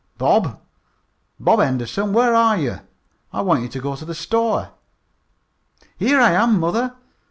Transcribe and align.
"Bob! 0.17 0.59
Bob 1.39 1.59
Henderson! 1.59 2.11
Where 2.11 2.33
are 2.33 2.57
you? 2.57 2.79
I 3.31 3.41
want 3.41 3.61
you 3.61 3.67
to 3.69 3.79
go 3.79 3.95
to 3.95 4.03
the 4.03 4.15
store." 4.15 4.71
"Here 5.95 6.19
I 6.19 6.31
am, 6.31 6.59
mother. 6.59 6.95